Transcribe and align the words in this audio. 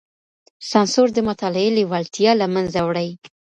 سانسور 0.69 1.07
د 1.13 1.17
مطالعې 1.29 1.69
لېوالتيا 1.77 2.31
له 2.41 2.47
منځه 2.55 2.79
وړي. 2.87 3.09